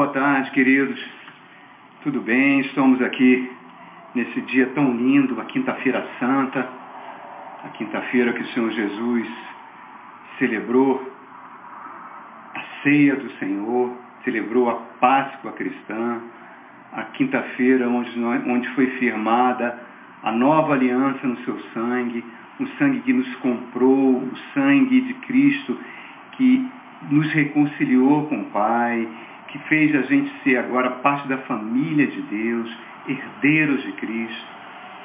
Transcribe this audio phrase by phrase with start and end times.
[0.00, 0.98] Boa tarde, queridos.
[2.02, 2.60] Tudo bem?
[2.60, 3.52] Estamos aqui
[4.14, 6.66] nesse dia tão lindo, a Quinta-feira Santa,
[7.62, 9.28] a quinta-feira que o Senhor Jesus
[10.38, 11.06] celebrou
[12.54, 13.94] a ceia do Senhor,
[14.24, 16.22] celebrou a Páscoa cristã,
[16.94, 19.78] a quinta-feira onde, onde foi firmada
[20.22, 22.24] a nova aliança no seu sangue,
[22.58, 25.78] o sangue que nos comprou, o sangue de Cristo
[26.38, 26.66] que
[27.10, 29.06] nos reconciliou com o Pai,
[29.50, 32.76] que fez a gente ser agora parte da família de Deus,
[33.08, 34.46] herdeiros de Cristo,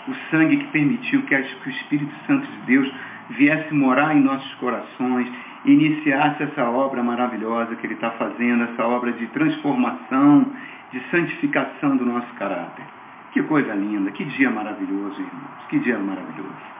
[0.08, 2.92] o sangue que permitiu que o Espírito Santo de Deus
[3.32, 5.28] viesse morar em nossos corações,
[5.66, 10.46] iniciasse essa obra maravilhosa que Ele está fazendo, essa obra de transformação,
[10.92, 12.86] de santificação do nosso caráter.
[13.32, 16.76] Que coisa linda, que dia maravilhoso, irmãos, que dia maravilhoso.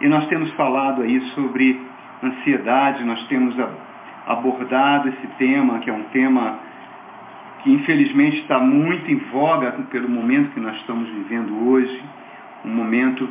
[0.00, 1.78] E nós temos falado aí sobre
[2.22, 3.54] ansiedade, nós temos
[4.26, 6.58] abordado esse tema, que é um tema
[7.62, 12.02] que infelizmente está muito em voga pelo momento que nós estamos vivendo hoje,
[12.64, 13.28] um momento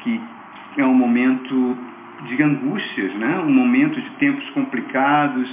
[0.00, 0.20] que
[0.76, 1.76] é um momento
[2.26, 3.38] de angústias, né?
[3.40, 5.48] um momento de tempos complicados,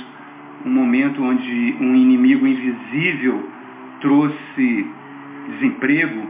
[0.65, 3.49] um momento onde um inimigo invisível
[4.01, 4.87] trouxe
[5.49, 6.27] desemprego,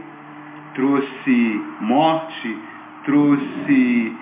[0.74, 2.56] trouxe morte,
[3.04, 4.12] trouxe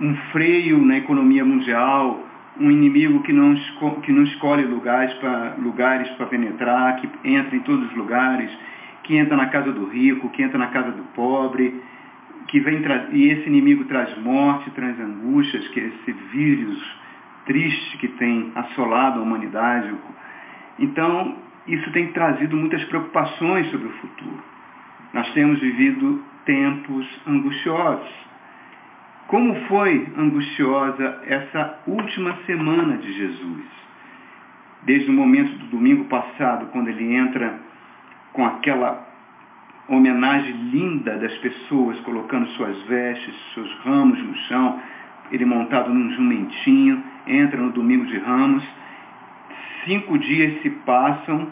[0.00, 2.26] um freio na economia mundial,
[2.60, 3.54] um inimigo que não,
[4.02, 8.50] que não escolhe lugares para lugares penetrar, que entra em todos os lugares,
[9.02, 11.82] que entra na casa do rico, que entra na casa do pobre,
[12.48, 17.02] que vem e esse inimigo traz morte, traz angústias, que é esse vírus
[17.46, 19.92] triste que tem assolado a humanidade.
[20.78, 21.36] Então,
[21.66, 24.42] isso tem trazido muitas preocupações sobre o futuro.
[25.12, 28.31] Nós temos vivido tempos angustiosos
[29.32, 33.64] como foi angustiosa essa última semana de Jesus.
[34.82, 37.58] Desde o momento do domingo passado, quando ele entra
[38.34, 39.08] com aquela
[39.88, 44.78] homenagem linda das pessoas, colocando suas vestes, seus ramos no chão,
[45.30, 48.62] ele montado num jumentinho, entra no domingo de ramos.
[49.86, 51.48] Cinco dias se passam,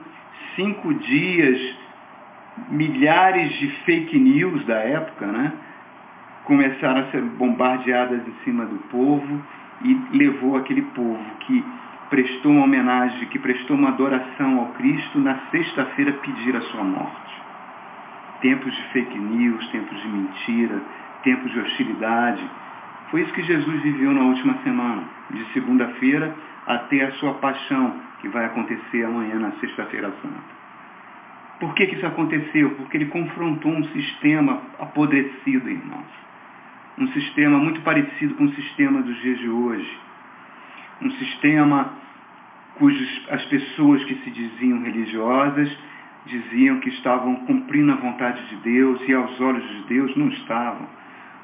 [0.54, 1.76] cinco dias,
[2.68, 5.50] milhares de fake news da época, né?
[6.44, 9.42] Começaram a ser bombardeadas em cima do povo
[9.82, 11.64] e levou aquele povo que
[12.08, 17.40] prestou uma homenagem, que prestou uma adoração ao Cristo, na sexta-feira pedir a sua morte.
[18.40, 20.82] Tempos de fake news, tempos de mentira,
[21.22, 22.42] tempos de hostilidade.
[23.10, 26.34] Foi isso que Jesus viveu na última semana, de segunda-feira
[26.66, 30.60] até a sua paixão, que vai acontecer amanhã, na sexta-feira santa.
[31.60, 32.70] Por que, que isso aconteceu?
[32.70, 36.29] Porque ele confrontou um sistema apodrecido, irmãos
[37.00, 39.98] um sistema muito parecido com o sistema dos dias de hoje.
[41.00, 41.94] Um sistema
[42.78, 45.70] cujos as pessoas que se diziam religiosas
[46.26, 50.86] diziam que estavam cumprindo a vontade de Deus e aos olhos de Deus não estavam.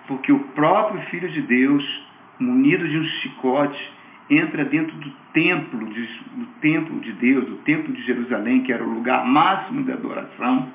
[0.06, 2.06] Porque o próprio Filho de Deus,
[2.38, 3.92] munido de um chicote,
[4.28, 6.02] entra dentro do templo, de,
[6.36, 10.68] do templo de Deus, do templo de Jerusalém, que era o lugar máximo de adoração,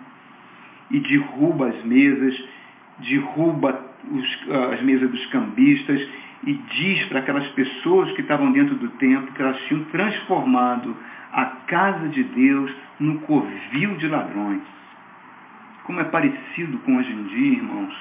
[0.90, 2.44] e derruba as mesas,
[3.08, 3.80] derruba
[4.10, 6.02] os, as mesas dos cambistas
[6.44, 10.96] e diz para aquelas pessoas que estavam dentro do templo que elas tinham transformado
[11.32, 14.64] a casa de Deus no covil de ladrões.
[15.84, 17.94] Como é parecido com hoje em dia, irmãos,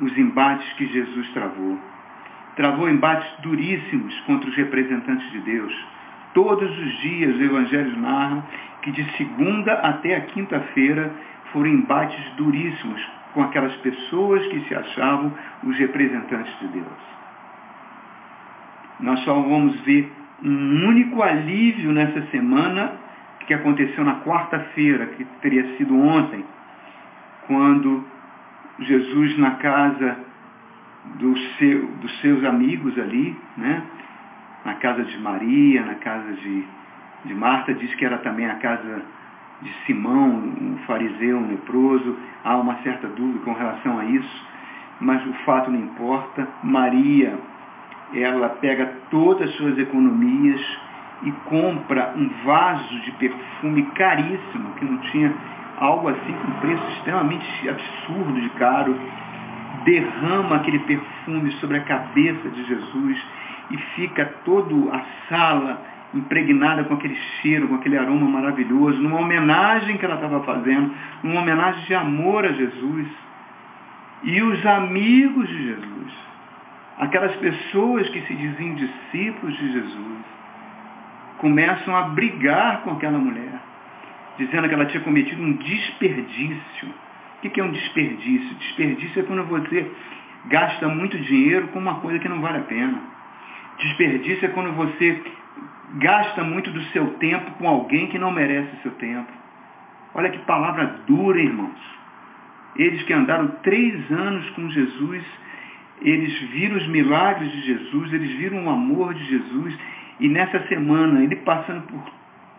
[0.00, 1.78] os embates que Jesus travou.
[2.56, 5.74] Travou embates duríssimos contra os representantes de Deus.
[6.34, 8.42] Todos os dias os evangelhos narram
[8.82, 11.12] que de segunda até a quinta-feira
[11.52, 15.32] foram embates duríssimos com aquelas pessoas que se achavam
[15.64, 17.10] os representantes de Deus.
[19.00, 22.92] Nós só vamos ver um único alívio nessa semana
[23.46, 26.44] que aconteceu na quarta-feira, que teria sido ontem,
[27.46, 28.04] quando
[28.78, 30.18] Jesus na casa
[31.18, 33.82] do seu, dos seus amigos ali, né?
[34.64, 36.64] na casa de Maria, na casa de,
[37.24, 39.02] de Marta, diz que era também a casa
[39.62, 40.28] de Simão,
[40.60, 44.46] um fariseu, um leproso, há uma certa dúvida com relação a isso,
[45.00, 46.48] mas o fato não importa.
[46.62, 47.38] Maria,
[48.14, 50.60] ela pega todas as suas economias
[51.22, 55.32] e compra um vaso de perfume caríssimo, que não tinha
[55.78, 58.96] algo assim com preço extremamente absurdo de caro,
[59.84, 63.26] derrama aquele perfume sobre a cabeça de Jesus
[63.70, 69.96] e fica toda a sala impregnada com aquele cheiro, com aquele aroma maravilhoso, numa homenagem
[69.96, 70.92] que ela estava fazendo,
[71.22, 73.06] numa homenagem de amor a Jesus.
[74.22, 76.12] E os amigos de Jesus,
[76.98, 80.24] aquelas pessoas que se diziam discípulos de Jesus,
[81.38, 83.54] começam a brigar com aquela mulher,
[84.36, 86.88] dizendo que ela tinha cometido um desperdício.
[87.42, 88.54] O que é um desperdício?
[88.56, 89.90] Desperdício é quando você
[90.46, 93.00] gasta muito dinheiro com uma coisa que não vale a pena.
[93.78, 95.22] Desperdício é quando você
[95.94, 99.32] gasta muito do seu tempo com alguém que não merece o seu tempo.
[100.14, 101.78] Olha que palavra dura, irmãos.
[102.76, 105.24] Eles que andaram três anos com Jesus,
[106.02, 109.76] eles viram os milagres de Jesus, eles viram o amor de Jesus,
[110.20, 112.12] e nessa semana, ele passando por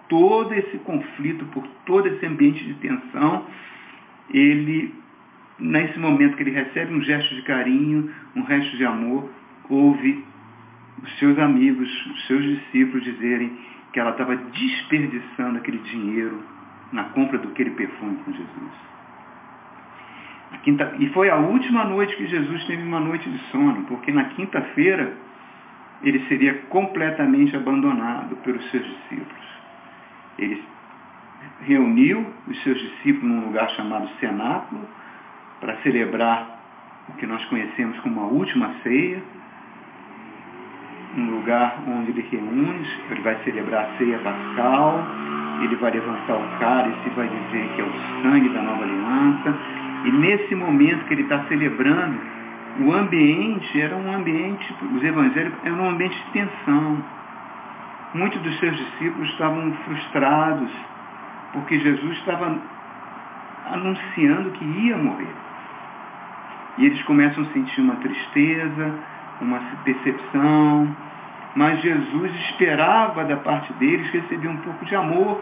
[0.09, 3.45] todo esse conflito, por todo esse ambiente de tensão,
[4.29, 4.93] ele,
[5.57, 9.29] nesse momento que ele recebe um gesto de carinho, um gesto de amor,
[9.69, 10.25] ouve
[11.03, 13.57] os seus amigos, os seus discípulos dizerem
[13.91, 16.41] que ela estava desperdiçando aquele dinheiro
[16.91, 18.91] na compra daquele perfume com Jesus.
[20.63, 24.25] Quinta, e foi a última noite que Jesus teve uma noite de sono, porque na
[24.25, 25.11] quinta-feira
[26.03, 29.61] ele seria completamente abandonado pelos seus discípulos.
[30.37, 30.63] Ele
[31.61, 34.87] reuniu os seus discípulos num lugar chamado Cenáculo
[35.59, 36.59] para celebrar
[37.09, 39.21] o que nós conhecemos como a última ceia,
[41.41, 45.05] lugar onde ele reúne, ele vai celebrar a ceia pascal,
[45.61, 49.55] ele vai levantar o cálice e vai dizer que é o sangue da nova aliança.
[50.05, 52.19] E nesse momento que ele está celebrando,
[52.79, 57.03] o ambiente era um ambiente, os evangélicos eram um ambiente de tensão.
[58.13, 60.71] Muitos dos seus discípulos estavam frustrados,
[61.53, 62.57] porque Jesus estava
[63.71, 65.33] anunciando que ia morrer.
[66.77, 68.93] E eles começam a sentir uma tristeza,
[69.41, 70.95] uma decepção,
[71.55, 75.41] mas Jesus esperava da parte deles receber um pouco de amor,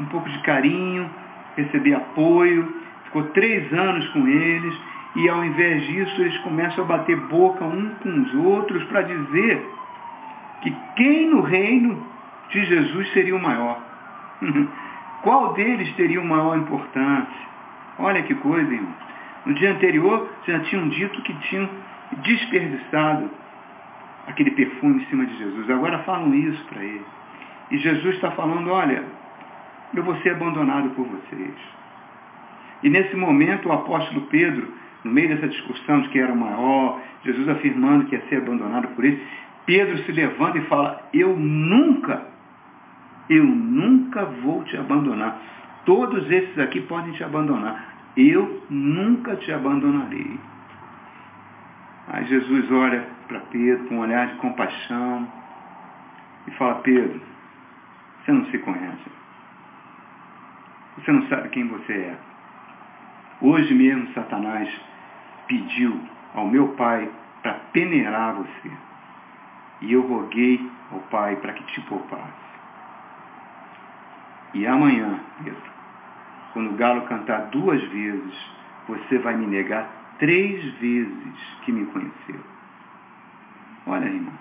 [0.00, 1.10] um pouco de carinho,
[1.56, 2.74] receber apoio.
[3.04, 4.74] Ficou três anos com eles
[5.16, 9.62] e ao invés disso eles começam a bater boca um com os outros para dizer
[10.62, 12.02] que quem no reino
[12.48, 13.78] de Jesus seria o maior.
[15.22, 17.52] Qual deles teria uma maior importância?
[17.98, 18.94] Olha que coisa, irmão.
[19.44, 21.68] No dia anterior já tinham dito que tinham
[22.18, 23.30] desperdiçado
[24.26, 25.70] aquele perfume em cima de Jesus.
[25.70, 27.04] Agora falam isso para ele.
[27.70, 29.02] E Jesus está falando, olha,
[29.94, 31.54] eu vou ser abandonado por vocês.
[32.82, 34.72] E nesse momento o apóstolo Pedro,
[35.04, 38.88] no meio dessa discussão de quem era o maior, Jesus afirmando que ia ser abandonado
[38.88, 39.22] por ele,
[39.64, 42.26] Pedro se levanta e fala, eu nunca,
[43.28, 45.38] eu nunca vou te abandonar.
[45.84, 47.92] Todos esses aqui podem te abandonar.
[48.16, 50.38] Eu nunca te abandonarei.
[52.08, 55.26] Aí Jesus olha para Pedro com um olhar de compaixão
[56.46, 57.20] e fala, Pedro,
[58.24, 59.10] você não se conhece.
[60.98, 62.16] Você não sabe quem você é.
[63.40, 64.68] Hoje mesmo Satanás
[65.48, 66.00] pediu
[66.34, 67.10] ao meu pai
[67.42, 68.70] para peneirar você.
[69.80, 72.42] E eu roguei ao pai para que te poupasse.
[74.54, 75.62] E amanhã, Pedro,
[76.52, 78.50] quando o galo cantar duas vezes,
[78.86, 79.88] você vai me negar
[80.18, 82.40] três vezes que me conheceu.
[83.86, 84.34] Olha, irmãos,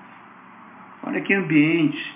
[1.03, 2.15] olha que ambiente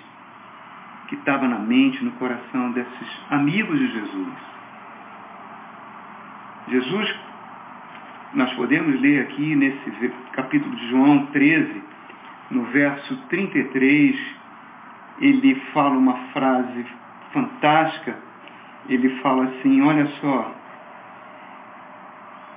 [1.08, 4.34] que estava na mente, no coração desses amigos de Jesus.
[6.68, 7.16] Jesus,
[8.34, 11.82] nós podemos ler aqui nesse capítulo de João 13,
[12.50, 14.16] no verso 33,
[15.20, 16.86] ele fala uma frase
[17.32, 18.16] fantástica.
[18.88, 20.54] Ele fala assim: Olha só,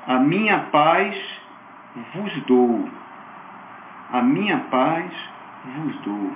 [0.07, 1.15] a minha paz
[2.13, 2.89] vos dou,
[4.11, 5.11] a minha paz
[5.65, 6.33] vos dou.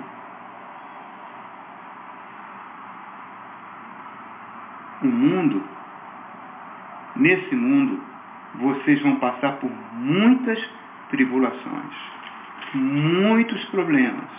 [5.02, 5.62] O mundo,
[7.16, 8.00] nesse mundo,
[8.54, 10.58] vocês vão passar por muitas
[11.10, 11.94] tribulações,
[12.74, 14.30] muitos problemas,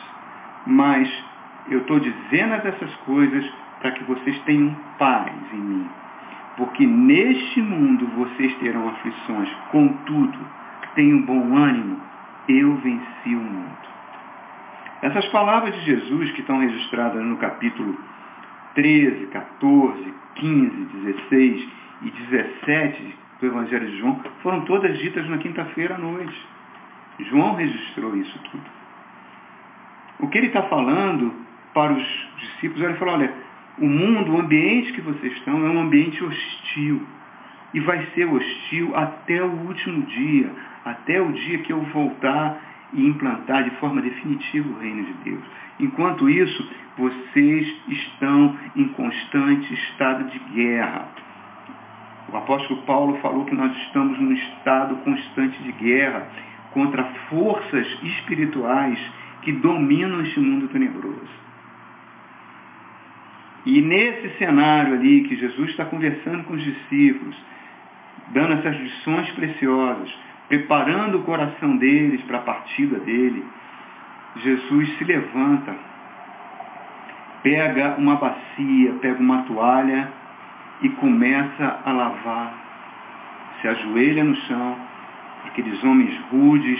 [0.66, 1.24] mas
[1.70, 3.46] eu estou dizendo essas coisas
[3.82, 5.90] para que vocês tenham paz em mim.
[6.58, 10.40] Porque neste mundo vocês terão aflições, contudo,
[10.96, 12.00] tenham bom ânimo,
[12.48, 13.78] eu venci o mundo.
[15.02, 17.98] Essas palavras de Jesus que estão registradas no capítulo
[18.76, 21.68] 13, 14, 15, 16
[22.02, 26.48] e 17 do Evangelho de João foram todas ditas na quinta-feira à noite.
[27.20, 28.64] João registrou isso tudo.
[30.20, 31.34] O que ele está falando
[31.74, 33.34] para os discípulos, ele falou, olha,
[33.78, 37.06] o mundo, o ambiente que vocês estão é um ambiente hostil.
[37.74, 40.50] E vai ser hostil até o último dia,
[40.86, 42.62] até o dia que eu voltar
[42.94, 45.44] e implantar de forma definitiva o reino de Deus.
[45.80, 51.10] Enquanto isso, vocês estão em constante estado de guerra.
[52.32, 56.28] O apóstolo Paulo falou que nós estamos num estado constante de guerra
[56.72, 59.00] contra forças espirituais
[59.42, 61.46] que dominam este mundo tenebroso.
[63.66, 67.36] E nesse cenário ali que Jesus está conversando com os discípulos,
[68.30, 70.14] dando essas lições preciosas,
[70.48, 73.46] preparando o coração deles para a partida dele,
[74.38, 75.76] Jesus se levanta,
[77.42, 80.12] pega uma bacia, pega uma toalha
[80.82, 82.54] e começa a lavar.
[83.62, 84.78] Se ajoelha no chão,
[85.46, 86.80] aqueles homens rudes,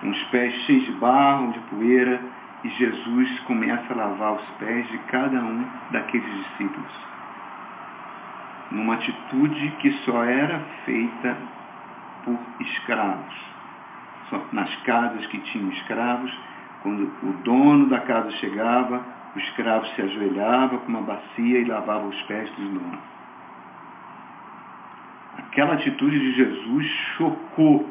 [0.00, 2.20] com os pés cheios de barro, de poeira,
[2.62, 6.92] e Jesus começa a lavar os pés de cada um daqueles discípulos.
[8.70, 11.36] Numa atitude que só era feita
[12.36, 13.48] por escravos.
[14.52, 16.30] Nas casas que tinham escravos,
[16.82, 19.02] quando o dono da casa chegava,
[19.34, 22.98] o escravo se ajoelhava com uma bacia e lavava os pés dos donos.
[25.38, 27.88] Aquela atitude de Jesus chocou,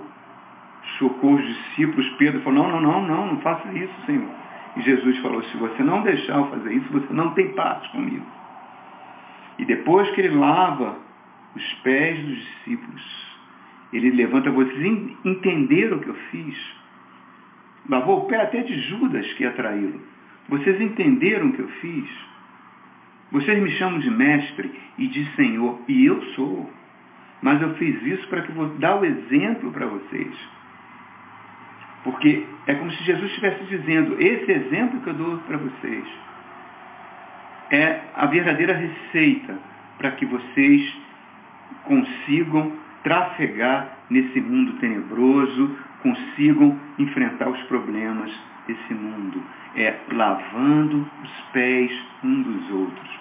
[0.99, 2.07] chocou os discípulos.
[2.17, 4.29] Pedro falou, não, não, não, não, não faça isso, Senhor.
[4.75, 8.25] E Jesus falou, se você não deixar eu fazer isso, você não tem paz comigo.
[9.57, 10.97] E depois que ele lava
[11.55, 13.26] os pés dos discípulos,
[13.93, 16.75] ele levanta, vocês entenderam o que eu fiz?
[17.89, 20.01] Lavou o pé até de Judas que ia traí-lo.
[20.49, 22.09] Vocês entenderam o que eu fiz?
[23.31, 26.69] Vocês me chamam de mestre e de senhor, e eu sou.
[27.41, 30.33] Mas eu fiz isso para que vou dar o exemplo para vocês.
[32.03, 36.05] Porque é como se Jesus estivesse dizendo, esse exemplo que eu dou para vocês
[37.69, 39.59] é a verdadeira receita
[39.97, 40.97] para que vocês
[41.83, 42.71] consigam
[43.03, 48.31] trafegar nesse mundo tenebroso, consigam enfrentar os problemas
[48.67, 49.41] desse mundo.
[49.75, 51.91] É lavando os pés
[52.23, 53.17] um dos outros.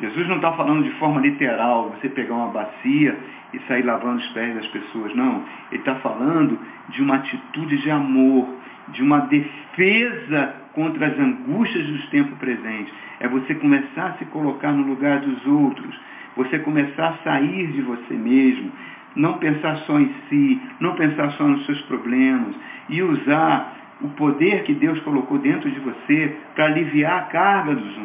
[0.00, 3.18] Jesus não está falando de forma literal, você pegar uma bacia
[3.52, 5.44] e sair lavando os pés das pessoas, não.
[5.70, 6.58] Ele está falando
[6.88, 8.48] de uma atitude de amor,
[8.88, 12.92] de uma defesa contra as angústias dos tempos presentes.
[13.20, 15.94] É você começar a se colocar no lugar dos outros,
[16.36, 18.72] você começar a sair de você mesmo,
[19.16, 22.54] não pensar só em si, não pensar só nos seus problemas
[22.88, 27.96] e usar o poder que Deus colocou dentro de você para aliviar a carga dos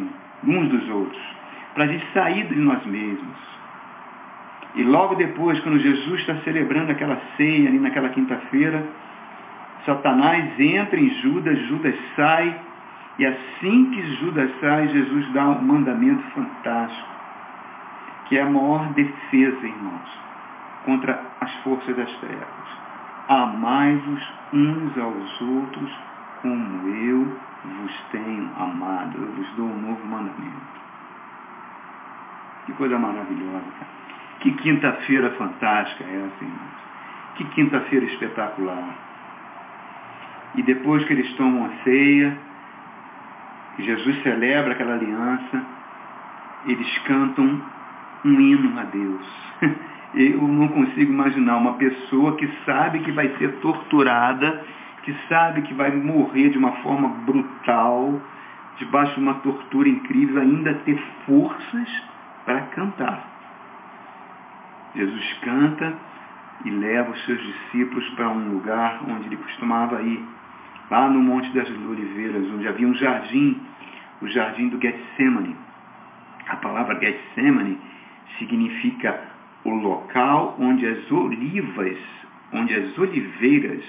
[0.48, 1.22] uns dos outros,
[1.74, 3.56] para a gente sair de nós mesmos.
[4.76, 8.86] E logo depois, quando Jesus está celebrando aquela ceia ali naquela quinta-feira,
[9.86, 12.60] Satanás entra em Judas, Judas sai,
[13.18, 17.10] e assim que Judas sai, Jesus dá um mandamento fantástico,
[18.26, 20.25] que é a maior defesa, irmãos,
[20.86, 22.86] contra as forças das trevas.
[23.28, 25.92] Amai-vos uns aos outros
[26.42, 29.18] como eu vos tenho amado.
[29.18, 30.76] Eu vos dou um novo mandamento.
[32.66, 33.96] Que coisa maravilhosa, cara.
[34.40, 36.86] Que quinta-feira fantástica é essa, irmãos.
[37.36, 38.96] Que quinta-feira espetacular.
[40.56, 42.38] E depois que eles tomam a ceia,
[43.80, 45.64] Jesus celebra aquela aliança,
[46.66, 47.62] eles cantam
[48.24, 49.28] um hino a Deus.
[50.16, 54.64] Eu não consigo imaginar uma pessoa que sabe que vai ser torturada,
[55.04, 58.22] que sabe que vai morrer de uma forma brutal,
[58.78, 62.04] debaixo de uma tortura incrível, ainda ter forças
[62.46, 63.36] para cantar.
[64.96, 65.94] Jesus canta
[66.64, 70.24] e leva os seus discípulos para um lugar onde ele costumava ir,
[70.90, 73.62] lá no Monte das Oliveiras, onde havia um jardim,
[74.22, 75.58] o jardim do Getsemane.
[76.48, 77.78] A palavra Getsemane
[78.38, 79.35] significa
[79.66, 81.98] o local onde as olivas,
[82.54, 83.84] onde as oliveiras,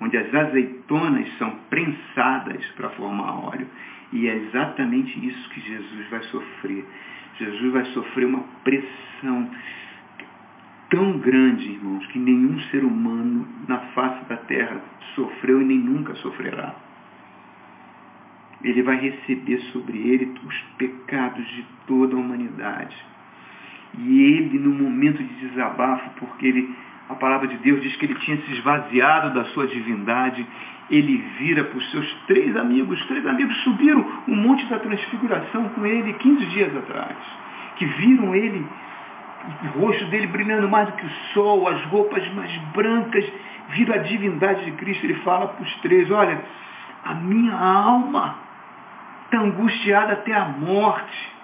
[0.00, 3.66] onde as azeitonas são prensadas para formar óleo.
[4.12, 6.84] E é exatamente isso que Jesus vai sofrer.
[7.38, 9.50] Jesus vai sofrer uma pressão
[10.88, 14.80] tão grande, irmãos, que nenhum ser humano na face da terra
[15.14, 16.74] sofreu e nem nunca sofrerá.
[18.62, 22.96] Ele vai receber sobre ele os pecados de toda a humanidade.
[23.94, 26.74] E ele, no momento de desabafo, porque ele,
[27.08, 30.46] a palavra de Deus diz que ele tinha se esvaziado da sua divindade,
[30.90, 33.00] ele vira para os seus três amigos.
[33.00, 37.16] Os três amigos subiram o monte da transfiguração com ele 15 dias atrás,
[37.76, 38.64] que viram ele
[39.62, 43.24] o rosto dele brilhando mais do que o sol, as roupas mais brancas,
[43.70, 45.04] viram a divindade de Cristo.
[45.04, 46.40] Ele fala para os três, olha,
[47.04, 48.36] a minha alma
[49.24, 51.35] está angustiada até a morte.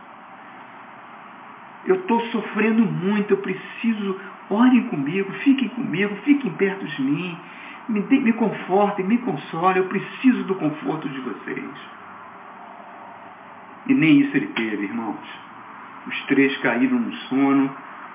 [1.86, 7.36] Eu estou sofrendo muito, eu preciso, orem comigo, fiquem comigo, fiquem perto de mim,
[7.88, 11.70] me, me confortem, me consolem, eu preciso do conforto de vocês.
[13.86, 15.18] E nem isso ele teve, irmãos.
[16.06, 17.70] Os três caíram no sono,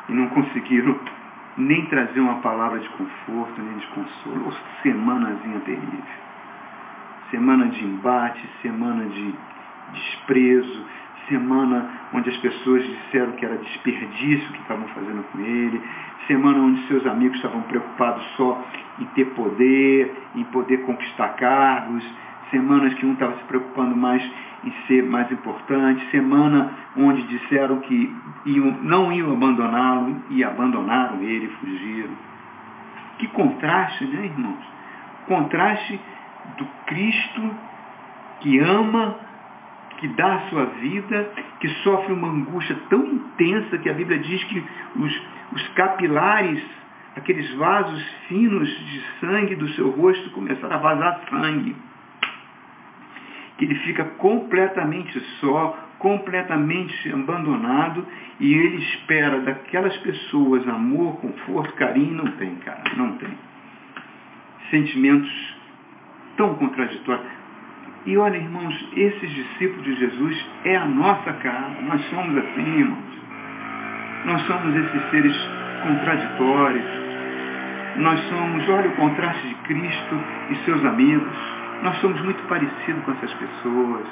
[0.10, 0.98] e não conseguiram
[1.58, 4.54] nem trazer uma palavra de conforto, nem de consolo.
[4.82, 6.28] Semanazinha terrível.
[7.32, 9.36] Semana de embate, semana de
[9.92, 10.86] desprezo,
[11.28, 15.82] semana onde as pessoas disseram que era desperdício o que estavam fazendo com ele,
[16.28, 18.64] semana onde seus amigos estavam preocupados só
[19.00, 22.04] em ter poder, em poder conquistar cargos,
[22.50, 24.24] semanas que um estava se preocupando mais
[24.64, 28.16] em ser mais importante, semana onde disseram que
[28.46, 32.14] iam, não iam abandoná-lo e abandonaram ele, fugiram.
[33.20, 34.66] Que contraste, né, irmãos?
[35.28, 36.00] Contraste
[36.58, 37.52] do Cristo
[38.40, 39.16] que ama,
[39.98, 44.44] que dá a sua vida, que sofre uma angústia tão intensa que a Bíblia diz
[44.46, 44.64] que
[44.96, 45.22] os,
[45.54, 46.64] os capilares,
[47.16, 51.76] aqueles vasos finos de sangue do seu rosto começaram a vazar sangue
[53.58, 58.06] que ele fica completamente só, completamente abandonado
[58.40, 63.30] e ele espera daquelas pessoas amor, conforto, carinho, não tem, cara, não tem.
[64.70, 65.58] Sentimentos
[66.36, 67.26] tão contraditórios.
[68.08, 71.76] E olha, irmãos, esses discípulos de Jesus é a nossa cara.
[71.84, 73.18] Nós somos assim, irmãos.
[74.26, 75.50] Nós somos esses seres
[75.84, 76.86] contraditórios.
[77.98, 80.16] Nós somos, olha o contraste de Cristo
[80.50, 84.08] e seus amigos nós somos muito parecidos com essas pessoas.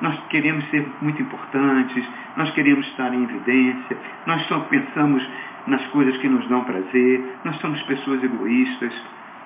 [0.00, 2.04] Nós queremos ser muito importantes,
[2.36, 5.26] nós queremos estar em evidência, nós só pensamos
[5.66, 8.92] nas coisas que nos dão prazer, nós somos pessoas egoístas.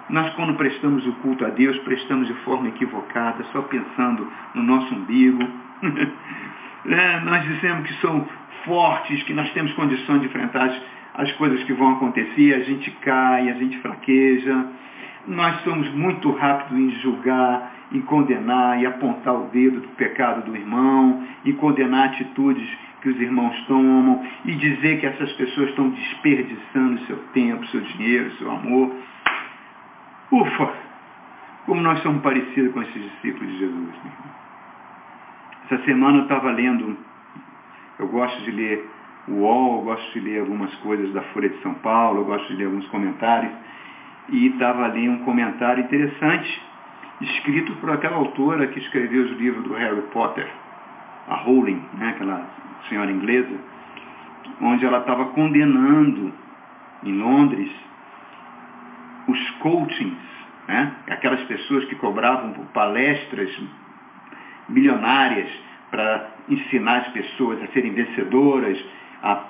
[0.08, 4.94] Nós, quando prestamos o culto a Deus, prestamos de forma equivocada, só pensando no nosso
[4.94, 5.42] umbigo.
[6.86, 8.28] é, nós dizemos que somos
[8.64, 10.82] fortes, que nós temos condições de enfrentar as,
[11.14, 14.66] as coisas que vão acontecer, a gente cai, a gente fraqueja.
[15.26, 20.56] Nós somos muito rápidos em julgar, em condenar e apontar o dedo do pecado do
[20.56, 22.68] irmão, e condenar atitudes
[23.02, 28.32] que os irmãos tomam, e dizer que essas pessoas estão desperdiçando seu tempo, seu dinheiro,
[28.36, 28.92] seu amor.
[30.32, 30.72] Ufa!
[31.66, 33.94] Como nós somos parecidos com esses discípulos de Jesus.
[35.66, 36.96] Essa semana eu estava lendo,
[37.98, 38.90] eu gosto de ler
[39.28, 42.48] o UOL, eu gosto de ler algumas coisas da Folha de São Paulo, eu gosto
[42.48, 43.52] de ler alguns comentários,
[44.30, 46.62] e estava ali um comentário interessante,
[47.20, 50.48] escrito por aquela autora que escreveu os livros do Harry Potter,
[51.28, 52.48] a Rowling, né, aquela
[52.88, 53.54] senhora inglesa,
[54.62, 56.32] onde ela estava condenando
[57.04, 57.70] em Londres
[59.28, 60.18] os coachings,
[60.68, 63.50] né, aquelas pessoas que cobravam palestras
[64.68, 65.48] milionárias
[65.90, 68.82] para ensinar as pessoas a serem vencedoras,
[69.22, 69.44] a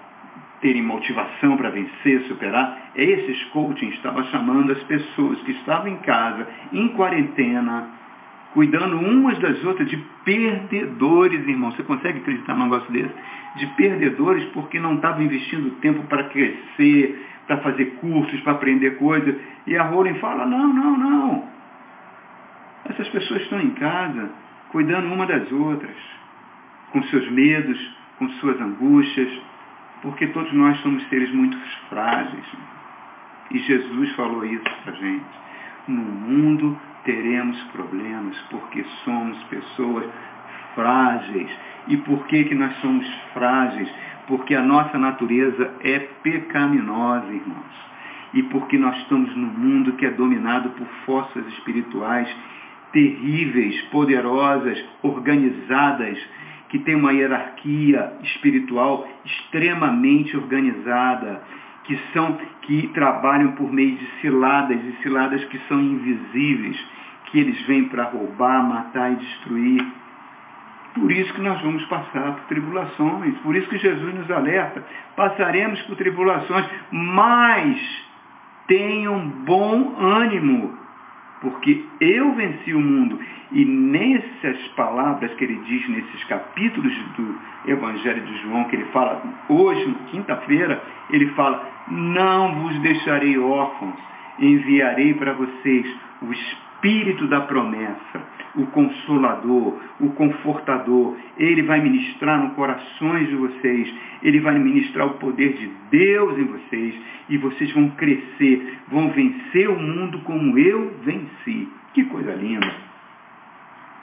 [0.60, 6.46] terem motivação para vencer, superar, esses coaching estavam chamando as pessoas que estavam em casa,
[6.72, 7.88] em quarentena,
[8.54, 11.72] cuidando umas das outras de perdedores, irmão.
[11.72, 13.12] Você consegue acreditar num negócio desse?
[13.56, 19.34] De perdedores porque não estavam investindo tempo para crescer, para fazer cursos, para aprender coisas.
[19.66, 21.48] E a Rowling fala, não, não, não.
[22.86, 24.30] Essas pessoas estão em casa,
[24.70, 25.96] cuidando uma das outras,
[26.90, 27.78] com seus medos,
[28.18, 29.28] com suas angústias,
[30.00, 32.46] porque todos nós somos seres muito frágeis.
[33.50, 35.42] E Jesus falou isso para a gente.
[35.88, 40.06] No mundo teremos problemas, porque somos pessoas
[40.74, 41.50] frágeis.
[41.88, 43.92] E por que, que nós somos frágeis?
[44.26, 47.92] Porque a nossa natureza é pecaminosa, irmãos.
[48.34, 52.28] E porque nós estamos num mundo que é dominado por forças espirituais
[52.92, 56.18] terríveis, poderosas, organizadas,
[56.68, 61.42] que tem uma hierarquia espiritual extremamente organizada,
[61.84, 66.78] que são que trabalham por meio de ciladas e ciladas que são invisíveis,
[67.26, 69.84] que eles vêm para roubar, matar e destruir.
[70.94, 74.84] Por isso que nós vamos passar por tribulações, por isso que Jesus nos alerta,
[75.16, 77.80] passaremos por tribulações, mas
[78.66, 80.76] tenham bom ânimo,
[81.40, 83.18] porque eu venci o mundo.
[83.50, 89.22] E nessas palavras que ele diz nesses capítulos do Evangelho de João, que ele fala
[89.48, 93.98] hoje, quinta-feira, ele fala: Não vos deixarei órfãos,
[94.38, 95.86] enviarei para vocês
[96.22, 98.20] o Espírito da promessa,
[98.54, 101.16] o Consolador, o Confortador.
[101.36, 106.44] Ele vai ministrar no corações de vocês, ele vai ministrar o poder de Deus em
[106.44, 106.94] vocês,
[107.28, 111.68] e vocês vão crescer, vão vencer o mundo como eu venci.
[111.94, 112.72] Que coisa linda!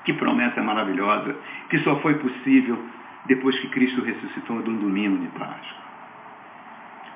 [0.05, 1.35] Que promessa maravilhosa,
[1.69, 2.77] que só foi possível
[3.25, 5.89] depois que Cristo ressuscitou de um domingo de Páscoa.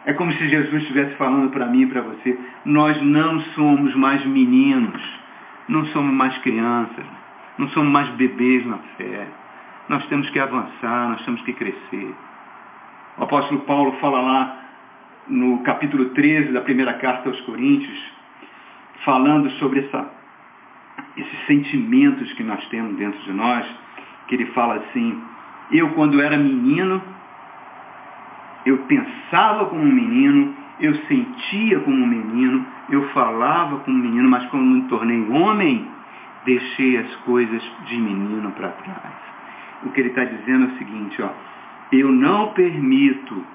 [0.05, 4.23] É como se Jesus estivesse falando para mim e para você, nós não somos mais
[4.25, 5.01] meninos,
[5.69, 7.05] não somos mais crianças,
[7.57, 9.27] não somos mais bebês na fé.
[9.89, 12.15] Nós temos que avançar, nós temos que crescer.
[13.17, 14.59] O apóstolo Paulo fala lá
[15.27, 17.99] no capítulo 13 da primeira carta aos Coríntios,
[19.03, 20.23] falando sobre essa
[21.17, 23.65] esses sentimentos que nós temos dentro de nós,
[24.27, 25.21] que ele fala assim,
[25.71, 27.01] Eu, quando era menino,
[28.65, 34.29] eu pensava como um menino, eu sentia como um menino, eu falava como um menino,
[34.29, 35.87] mas quando me tornei homem,
[36.45, 39.13] deixei as coisas de menino para trás.
[39.83, 41.29] O que ele está dizendo é o seguinte, ó,
[41.91, 43.45] eu não permito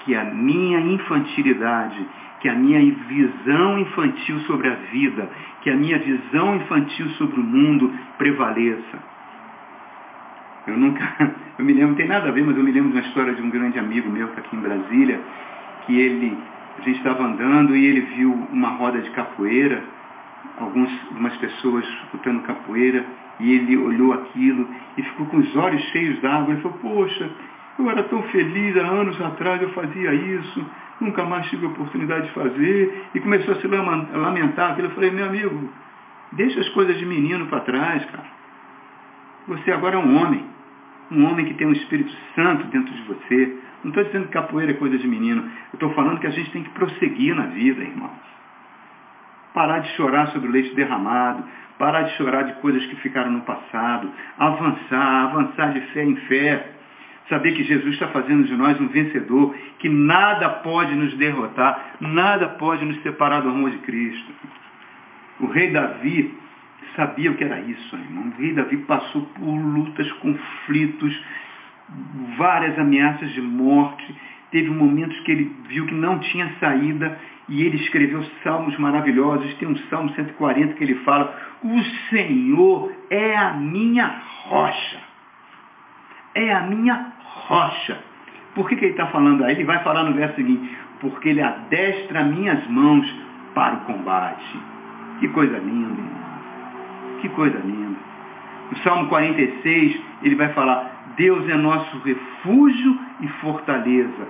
[0.00, 2.06] que a minha infantilidade,
[2.40, 5.28] que a minha visão infantil sobre a vida,
[5.62, 8.98] que a minha visão infantil sobre o mundo prevaleça.
[10.66, 11.02] Eu nunca,
[11.58, 13.34] eu me lembro, não tem nada a ver, mas eu me lembro de uma história
[13.34, 15.20] de um grande amigo meu que está aqui em Brasília,
[15.86, 16.38] que ele,
[16.78, 19.82] a gente estava andando e ele viu uma roda de capoeira,
[20.58, 23.04] algumas pessoas escutando capoeira,
[23.38, 26.54] e ele olhou aquilo e ficou com os olhos cheios d'água.
[26.54, 27.30] Ele falou, poxa,
[27.78, 30.66] eu era tão feliz, há anos atrás eu fazia isso,
[31.00, 34.78] nunca mais tive a oportunidade de fazer, e começou a se lamentar.
[34.80, 35.68] Eu falei, meu amigo,
[36.32, 38.36] deixa as coisas de menino para trás, cara.
[39.48, 40.44] Você agora é um homem,
[41.10, 43.56] um homem que tem um Espírito Santo dentro de você.
[43.84, 46.50] Não estou dizendo que capoeira é coisa de menino, eu estou falando que a gente
[46.50, 48.35] tem que prosseguir na vida, irmãos.
[49.56, 51.42] Parar de chorar sobre o leite derramado,
[51.78, 56.76] parar de chorar de coisas que ficaram no passado, avançar, avançar de fé em fé,
[57.28, 62.50] Saber que Jesus está fazendo de nós um vencedor, que nada pode nos derrotar, nada
[62.50, 64.32] pode nos separar do amor de Cristo.
[65.40, 66.32] O rei Davi
[66.94, 68.28] sabia o que era isso, irmão.
[68.28, 71.20] O rei Davi passou por lutas, conflitos,
[72.38, 74.14] várias ameaças de morte.
[74.56, 79.52] Teve momentos que ele viu que não tinha saída e ele escreveu salmos maravilhosos.
[79.56, 84.96] Tem um salmo 140 que ele fala: O Senhor é a minha rocha,
[86.34, 87.98] é a minha rocha.
[88.54, 89.56] Por que, que ele está falando aí?
[89.56, 93.06] Ele vai falar no verso seguinte, porque ele adestra minhas mãos
[93.54, 94.58] para o combate.
[95.20, 97.20] Que coisa linda, irmão.
[97.20, 97.98] Que coisa linda.
[98.70, 104.28] No Salmo 46, ele vai falar, Deus é nosso refúgio e fortaleza,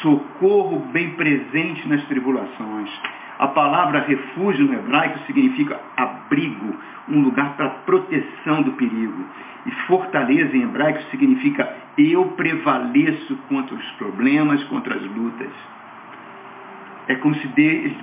[0.00, 2.90] socorro bem presente nas tribulações.
[3.38, 6.74] A palavra refúgio no hebraico significa abrigo,
[7.08, 9.24] um lugar para proteção do perigo.
[9.66, 11.68] E fortaleza em hebraico significa
[11.98, 15.50] eu prevaleço contra os problemas, contra as lutas.
[17.08, 17.48] É como se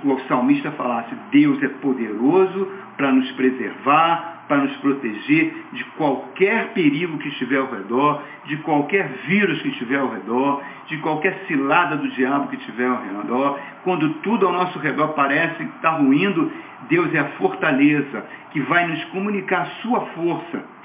[0.04, 7.18] o salmista falasse, Deus é poderoso para nos preservar, para nos proteger de qualquer perigo
[7.18, 12.08] que estiver ao redor, de qualquer vírus que estiver ao redor, de qualquer cilada do
[12.08, 13.60] diabo que estiver ao redor.
[13.84, 16.50] Quando tudo ao nosso redor parece estar ruindo,
[16.88, 20.80] Deus é a fortaleza que vai nos comunicar a sua força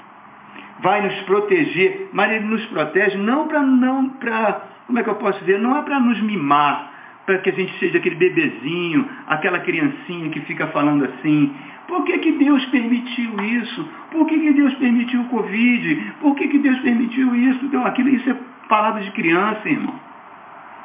[0.78, 5.14] vai nos proteger, mas ele nos protege não para não para, como é que eu
[5.14, 6.92] posso dizer, não é para nos mimar,
[7.24, 11.52] para que a gente seja aquele bebezinho, aquela criancinha que fica falando assim,
[11.88, 13.88] por que, que Deus permitiu isso?
[14.10, 16.14] Por que, que Deus permitiu o Covid?
[16.20, 17.64] Por que, que Deus permitiu isso?
[17.64, 18.36] Então, aquilo, isso é
[18.68, 19.94] palavra de criança, irmão.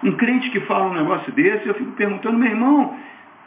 [0.03, 2.95] Um crente que fala um negócio desse, eu fico perguntando, meu irmão,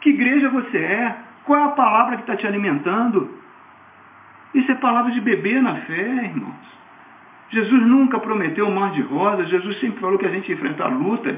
[0.01, 1.15] que igreja você é?
[1.45, 3.29] Qual é a palavra que está te alimentando?
[4.53, 6.75] Isso é palavra de bebê na fé, irmãos.
[7.49, 10.87] Jesus nunca prometeu um mar de rosas, Jesus sempre falou que a gente ia enfrentar
[10.87, 11.37] lutas.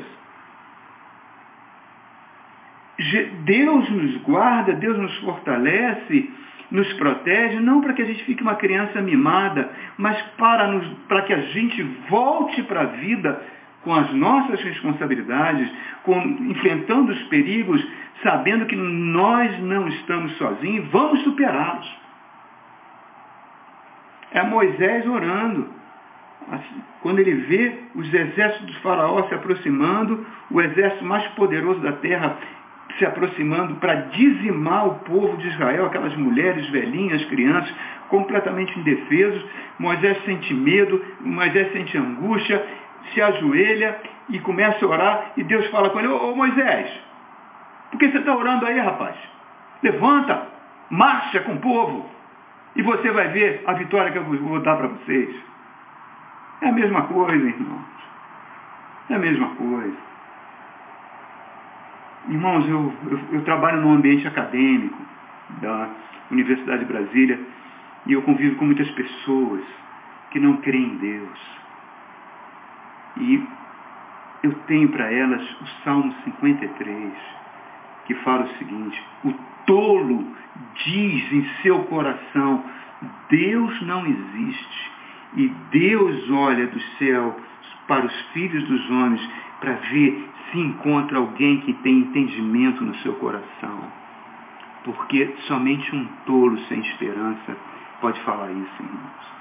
[3.44, 6.32] Deus nos guarda, Deus nos fortalece,
[6.72, 11.22] nos protege, não para que a gente fique uma criança mimada, mas para, nos, para
[11.22, 13.42] que a gente volte para a vida
[13.84, 15.72] com as nossas responsabilidades,
[16.04, 17.86] com, enfrentando os perigos,
[18.24, 21.98] sabendo que nós não estamos sozinhos, vamos superá-los.
[24.32, 25.70] É Moisés orando.
[26.52, 31.94] Assim, quando ele vê os exércitos do faraó se aproximando, o exército mais poderoso da
[31.94, 32.38] terra
[32.98, 37.74] se aproximando para dizimar o povo de Israel, aquelas mulheres, velhinhas, crianças,
[38.10, 39.44] completamente indefesos.
[39.80, 42.66] Moisés sente medo, Moisés sente angústia,
[43.14, 46.92] se ajoelha e começa a orar, e Deus fala com ele, ô, ô Moisés,
[47.92, 49.16] por que você está orando aí, rapaz?
[49.82, 50.48] Levanta,
[50.90, 52.10] marcha com o povo.
[52.76, 55.36] E você vai ver a vitória que eu vou dar para vocês.
[56.62, 57.86] É a mesma coisa, irmãos.
[59.10, 60.07] É a mesma coisa.
[62.30, 64.98] Irmãos, eu, eu, eu trabalho no ambiente acadêmico
[65.62, 65.90] da
[66.30, 67.40] Universidade de Brasília
[68.06, 69.62] e eu convivo com muitas pessoas
[70.32, 71.40] que não creem em Deus.
[73.18, 73.44] E
[74.44, 77.14] eu tenho para elas o Salmo 53,
[78.06, 79.34] que fala o seguinte, o
[79.66, 80.28] tolo
[80.86, 82.64] diz em seu coração,
[83.30, 84.92] Deus não existe.
[85.36, 87.38] E Deus olha do céu
[87.88, 93.14] para os filhos dos homens para ver se encontra alguém que tem entendimento no seu
[93.16, 93.80] coração.
[94.84, 97.58] Porque somente um tolo sem esperança
[98.00, 99.38] pode falar isso, irmãos.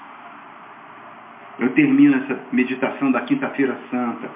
[1.59, 4.31] Eu termino essa meditação da quinta-feira santa,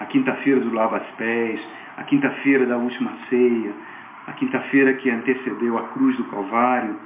[0.00, 1.60] a quinta-feira do lava as pés,
[1.96, 3.72] a quinta-feira da última ceia,
[4.26, 6.98] a quinta-feira que antecedeu a cruz do Calvário,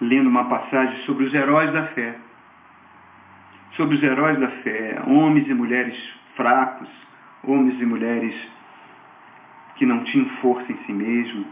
[0.00, 2.16] lendo uma passagem sobre os heróis da fé.
[3.72, 5.96] Sobre os heróis da fé, homens e mulheres
[6.36, 6.88] fracos,
[7.44, 8.34] homens e mulheres
[9.76, 11.46] que não tinham força em si mesmos,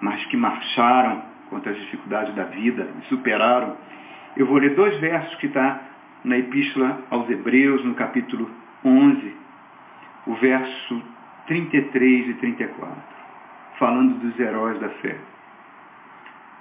[0.00, 3.76] mas que marcharam contra as dificuldades da vida e superaram.
[4.36, 5.80] Eu vou ler dois versos que está
[6.24, 8.50] na Epístola aos Hebreus, no capítulo
[8.84, 9.36] 11,
[10.26, 11.02] o verso
[11.46, 12.94] 33 e 34,
[13.78, 15.16] falando dos heróis da fé.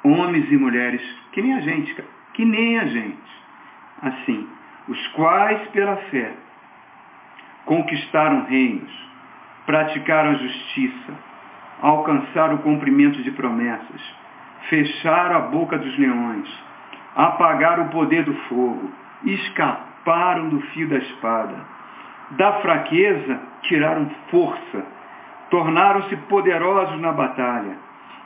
[0.04, 3.42] Homens e mulheres, que nem a gente, cara, que nem a gente.
[4.02, 4.48] Assim,
[4.88, 6.34] os quais pela fé
[7.72, 8.92] conquistaram reinos,
[9.66, 11.14] praticaram justiça,
[11.82, 14.02] alcançaram o cumprimento de promessas,
[14.68, 16.50] fecharam a boca dos leões,
[17.16, 18.92] apagaram o poder do fogo,
[19.24, 21.56] escaparam do fio da espada.
[22.32, 24.86] Da fraqueza tiraram força,
[25.50, 27.78] tornaram-se poderosos na batalha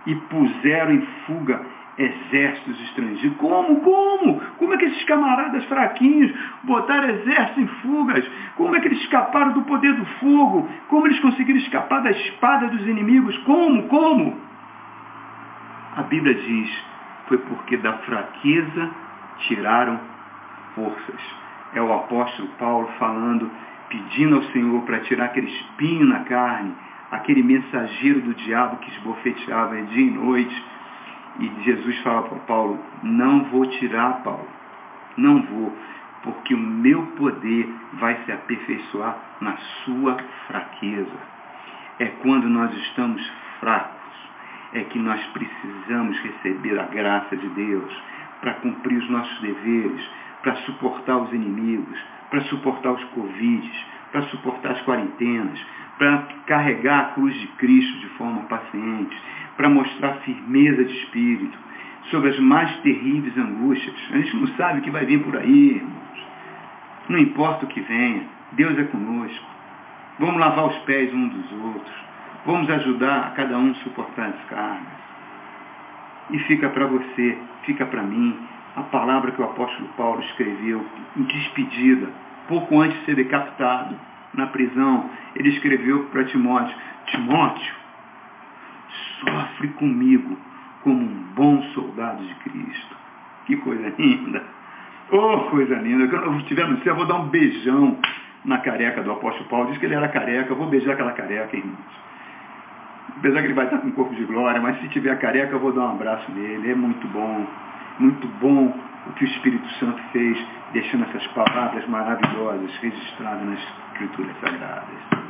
[0.07, 1.61] e puseram em fuga
[1.97, 3.37] exércitos estrangeiros.
[3.37, 3.79] Como?
[3.81, 4.39] Como?
[4.57, 6.31] Como é que esses camaradas fraquinhos
[6.63, 8.25] botaram exércitos em fugas?
[8.55, 10.67] Como é que eles escaparam do poder do fogo?
[10.89, 13.37] Como eles conseguiram escapar da espada dos inimigos?
[13.39, 13.83] Como?
[13.83, 14.39] Como?
[15.95, 16.83] A Bíblia diz,
[17.27, 18.89] foi porque da fraqueza
[19.47, 19.99] tiraram
[20.75, 21.21] forças.
[21.73, 23.49] É o apóstolo Paulo falando,
[23.89, 26.73] pedindo ao Senhor para tirar aquele espinho na carne,
[27.11, 30.74] aquele mensageiro do diabo que esbofeteava dia e noite
[31.39, 34.47] e Jesus fala para Paulo, não vou tirar, Paulo,
[35.17, 35.73] não vou,
[36.23, 40.17] porque o meu poder vai se aperfeiçoar na sua
[40.47, 41.35] fraqueza.
[41.99, 43.21] É quando nós estamos
[43.59, 43.95] fracos,
[44.73, 48.03] é que nós precisamos receber a graça de Deus
[48.41, 50.09] para cumprir os nossos deveres,
[50.41, 51.97] para suportar os inimigos,
[52.29, 55.59] para suportar os Covids, para suportar as quarentenas,
[55.97, 59.17] para carregar a cruz de Cristo de forma paciente,
[59.57, 61.57] para mostrar firmeza de espírito
[62.11, 63.95] sobre as mais terríveis angústias.
[64.11, 66.25] A gente não sabe o que vai vir por aí, irmãos.
[67.09, 69.45] Não importa o que venha, Deus é conosco.
[70.19, 71.95] Vamos lavar os pés uns dos outros.
[72.45, 75.05] Vamos ajudar a cada um a suportar as cargas.
[76.31, 78.37] E fica para você, fica para mim,
[78.75, 82.09] a palavra que o apóstolo Paulo escreveu em despedida,
[82.47, 83.95] pouco antes de ser decapitado
[84.33, 85.09] na prisão.
[85.35, 86.75] Ele escreveu para Timóteo:
[87.07, 87.73] Timóteo,
[89.19, 90.37] sofre comigo
[90.83, 92.95] como um bom soldado de Cristo.
[93.45, 94.43] Que coisa linda!
[95.11, 96.07] Oh, coisa linda!
[96.07, 97.97] Quando eu estiver no céu, eu vou dar um beijão
[98.43, 99.69] na careca do apóstolo Paulo.
[99.69, 102.05] Diz que ele era careca, eu vou beijar aquela careca, irmãos.
[103.17, 105.71] Apesar que ele vai estar com corpo de glória, mas se tiver careca, eu vou
[105.71, 106.71] dar um abraço nele.
[106.71, 107.47] É muito bom,
[107.99, 108.73] muito bom
[109.07, 110.37] o que o Espírito Santo fez,
[110.73, 113.59] deixando essas palavras maravilhosas registradas nas
[113.93, 115.25] Escrituras Sagradas.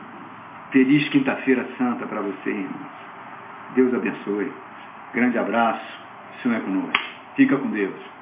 [0.71, 3.04] Feliz Quinta-feira Santa para você, irmãos.
[3.73, 4.51] Deus abençoe.
[5.13, 5.85] Grande abraço.
[6.37, 7.03] O Senhor é conosco.
[7.35, 8.14] Fica com Deus.